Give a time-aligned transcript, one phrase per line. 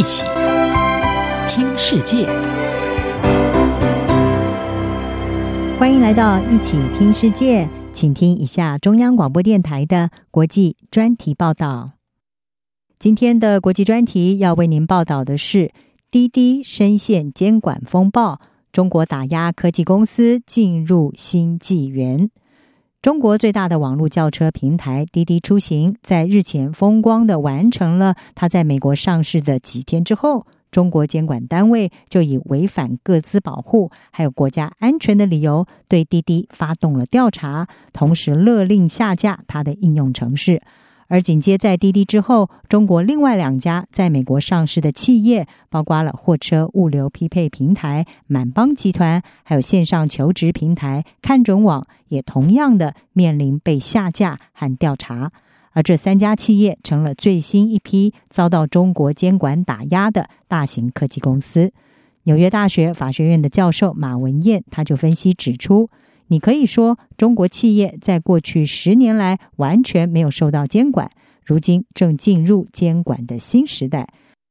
[0.00, 0.24] 一起
[1.50, 2.24] 听世界，
[5.78, 11.90] 欢迎来到一起听世界，请听一下中央广播电台的国际专题报道。
[12.98, 15.70] 今天的国际专题要为您报道的是：
[16.10, 18.40] 滴滴深陷监管风暴，
[18.72, 22.30] 中国打压科技公司进入新纪元。
[23.02, 40.60] 中国最大的网络轿车平台滴滴出行，在日前风光的完成了它在美国上市的几天之后，中国监管单位就以违反各自保护还有国家安全的理由，对滴滴发动了调查，同时勒令下架它的应用程式。
[41.10, 55.32] 而紧接在滴滴之后，中国另外两家在美国上市的企业，包括了货车物流匹配平台满帮集团，还有线上求职平台看准网，也同样的面临被下架和调查。
[55.72, 61.72] 而这三家企业成了最新一批遭到中国监管打压的大型科技公司。
[62.22, 65.90] 纽约大学法学院的教授马文彦他就分析指出。
[66.30, 71.10] 你可以说，中国企业在过去十年来完全没有受到监管，
[71.44, 74.08] 如今正进入监管的新时代。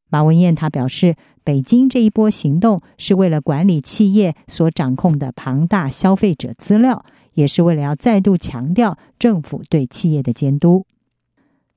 [0.09, 10.85] 马文燕他表示，北京这一波行动是为了管理企业所掌控的庞大消费者资料，也是为了要再度强调政府对企业的监督。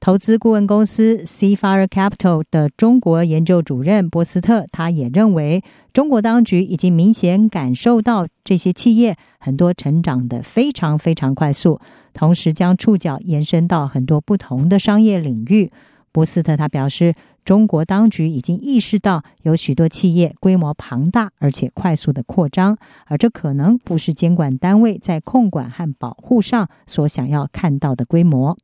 [0.02, 11.80] 投资顾问公司 Sapphire Capital 的中国研究主任波斯特，他也认为，中国当局已经明显感受到这些企业很多成长的非常非常快速，
[12.12, 15.70] 同时将触角延伸到很多不同的商业领域。
[16.10, 17.14] 波斯特他表示，
[17.44, 28.58] 中国当局已经意识到有许多企业规模庞大而且快速的扩张，而这可能不是监管单位在控管和保护上所想要看到的规模。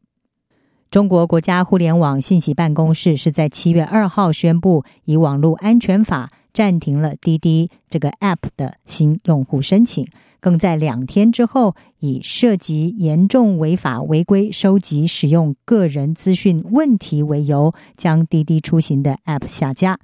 [0.90, 10.08] 中国国家互联网信息办公室是在七月二号宣布，以网络安全法暂停了滴滴这个 App 的新用户申请，
[10.40, 19.98] 更在两天之后以涉及严重违法违规收集使用个人资讯问题为由，将滴滴出行的 App 下架。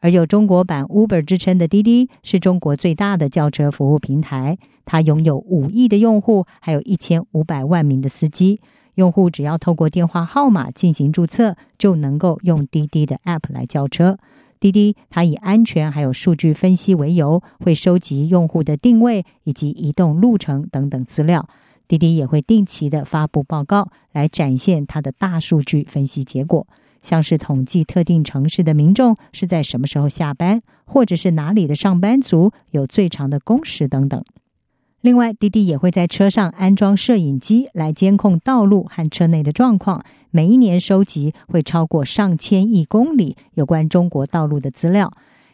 [0.00, 4.56] 而有中国版 Uber 之称的滴滴，是中国最大的轿车服务平台，
[4.86, 8.62] 它拥有五亿的用户，还有一千五百万名的司机。
[9.00, 14.18] 用户只要透过电话号码进行注册，就能够用滴滴的 App 来叫车。
[14.60, 21.48] 滴滴它以安全还有数据分析为由，会收集用户的定位以及移动路程等等资料。
[21.88, 26.66] 滴滴也会定期的发布报告，来展现它的大数据分析结果，
[27.00, 34.22] 像是统计特定城市的民众是在什么时候下班，或者是哪里的上班族有最长的工时等等。
[35.02, 40.04] 另外，滴滴也会在车上安装摄影机来监控道路和车内的状况。
[40.30, 45.10] 每一年收集会超过上千亿公里有关中国道路的资料。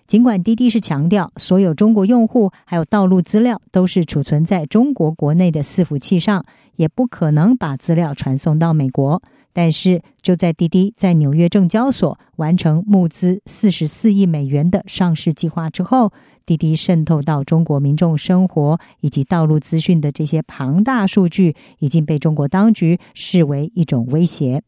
[0.09, 9.23] 尽管滴滴是强调所有中国用户还有道路资料都是储存在中国国内的伺服器上，也不可能把资料传送到美国。
[9.59, 16.13] 但是，就在滴滴在纽约证交所完成募资四十四亿美元的上市计划之后，
[16.45, 24.63] 滴滴渗透到中国民众生活以及道路资讯的这些庞大数据，已经被中国当局视为一种威胁。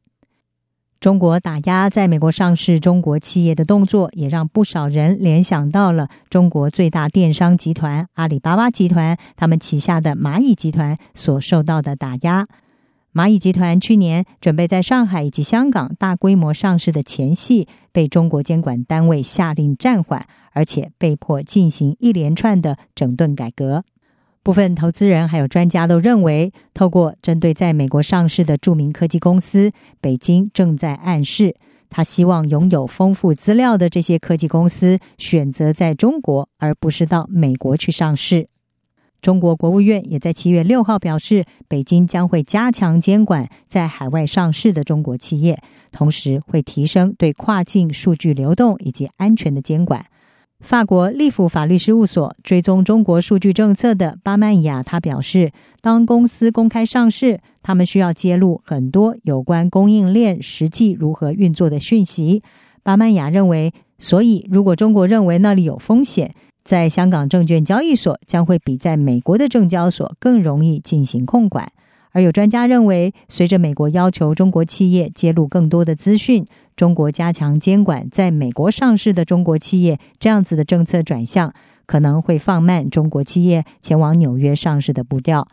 [1.01, 12.47] 中国打压在美国上市中国企业的动作，也让不少人联想到了中国最大电商集团阿里巴巴集团，他们旗下的蚂蚁集团所受到的打压。
[13.19, 20.25] 蚂蚁集团去年准备在上海以及香港大规模上市的前夕，被中国监管单位下令暂缓。
[20.53, 23.85] 而且被迫进行一连串的整顿改革。
[24.45, 31.57] 部分投资人还有专家都认为，透过针对在美国上市的著名科技公司，北京正在暗示，
[31.91, 38.49] 他希望拥有丰富资料的这些科技公司选择在中国，而不是到美国去上市。
[39.21, 50.05] 中国国务院也在七月六号表示，北京将会加强监管在海外上市的中国企业，同时会提升对跨境数据流动以及安全的监管。
[50.61, 62.43] 法国利弗法律事务所追踪中国数据政策的巴曼雅，他表示，当公司公开上市，他们需要揭露很多有关供应链实际如何运作的讯息。
[62.83, 66.35] 巴曼雅认为，所以如果中国认为那里有风险，
[66.69, 71.73] 在香港证券交易所将会比在美国的证交所更容易进行控管。
[72.11, 81.55] 而有专家认为，随着美国要求中国企业揭露更多的资讯，中国加强监管在美国上市的中国企业，这样子的政策转向
[81.87, 85.49] 可能会放慢中国企业前往纽约上市的步调。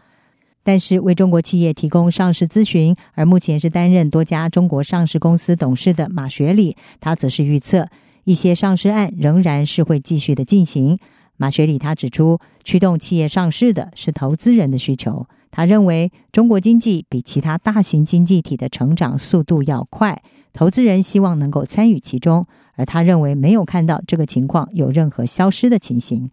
[0.64, 7.88] 但是，为中国企业提供上市咨询，而目前是担任多家中国上市公司董事的马学礼，他则是预测，
[8.26, 11.00] 一些上市案仍然是会继续的进行。
[11.38, 15.28] 马学礼他指出，驱动企业上市的是投资人的需求。
[15.52, 22.46] 他认为，中国经济比其他大型经济体的成长速度要快，投资人希望能够参与其中。
[22.76, 26.30] 而他认为，没有看到这个情况有任何消失的情形。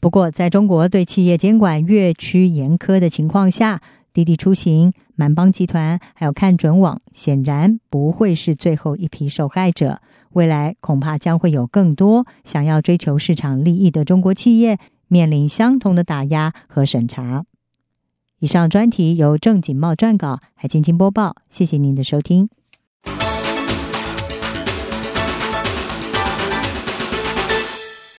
[0.00, 10.00] 不过，在中国对企业监管越趋严苛的情况下，滴滴出行、满帮集团还有看准网显然不会是最后一批受害者。
[10.30, 14.78] 未来恐怕将会有更多想要追求市场利益的中国企业
[15.08, 17.44] 面临相同的打压和审查。
[18.38, 21.36] 以上专题由郑锦茂撰稿，海静静播报。
[21.50, 22.48] 谢谢您的收听。